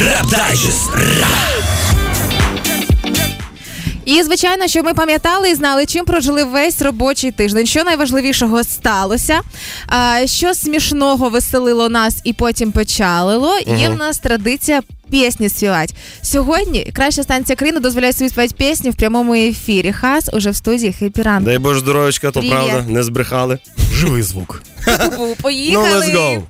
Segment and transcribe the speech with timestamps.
[0.00, 0.90] Реп-дайджест.
[4.04, 7.66] І звичайно, що ми пам'ятали і знали, чим прожили весь робочий тиждень.
[7.66, 9.40] Що найважливішого сталося,
[10.24, 13.58] що смішного веселило нас і потім печалило.
[13.78, 15.94] Є в нас традиція пісні співати.
[16.22, 19.92] Сьогодні краща станція країни дозволяє собі співати пісні в прямому ефірі.
[19.92, 21.44] Хас уже в студії Хепі Ранку.
[21.44, 22.50] Дай Боже здоровечка, то Привіт.
[22.52, 23.58] правда, не збрехали.
[23.94, 24.62] Живий звук.
[25.18, 25.88] Ну, Поїхали.
[25.88, 26.42] let's go.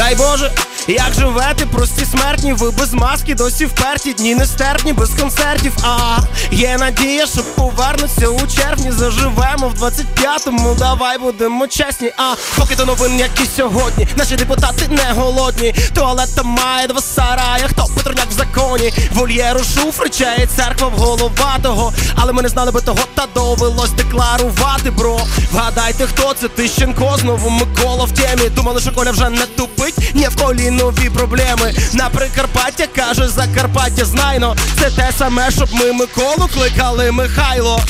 [0.00, 0.52] Дай Боже,
[0.88, 5.72] як живете, прості смертні, ви без маски, досі вперті, дні нестерпні, без концертів.
[5.82, 6.18] А
[6.50, 8.69] є надія, що повернуться у червні.
[9.00, 10.74] Заживемо в 25-му.
[10.78, 12.12] Давай будемо чесні.
[12.16, 14.08] А поки до новин, які сьогодні.
[14.16, 15.74] Наші депутати не голодні.
[15.94, 17.68] Туалет там має два сарая.
[17.68, 18.92] Хто патроняк в законі?
[19.12, 21.92] Вольєру шуфричає церква в головатого.
[22.16, 25.20] Але ми не знали би того, та довелось декларувати, бро.
[25.52, 28.48] Вгадайте, хто це Тищенко, знову Микола в темі.
[28.48, 31.74] Думали, що Коля вже не тупить, ні в колі нові проблеми.
[31.92, 34.56] На Прикарпаття каже Закарпаття, знайно.
[34.80, 37.80] Це те саме, щоб ми Миколу кликали Михайло.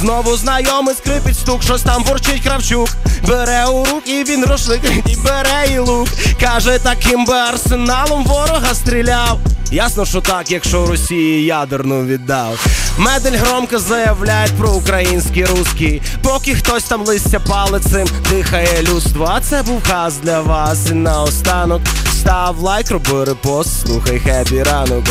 [0.00, 2.88] Знову знайомий скрипить стук, щось там бурчить Кравчук.
[3.28, 6.08] Бере у руки він рушник і бере і лук.
[6.40, 9.38] Каже, таким би арсеналом ворога стріляв.
[9.72, 12.66] Ясно, що так, якщо Росії ядерну віддав.
[12.98, 16.02] Медель громко заявляють про український русський.
[16.22, 19.30] Поки хтось там листя палицем дихає людство.
[19.34, 20.78] А це був хас для вас.
[20.90, 21.82] І наостанок
[22.20, 25.04] став лайк, роби репост, слухай хепі ранок.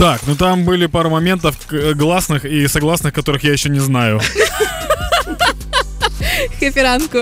[0.00, 4.20] Так, ну там были пару моментов к- гласных и согласных, которых я еще не знаю.
[6.60, 7.18] Хепі Ранку.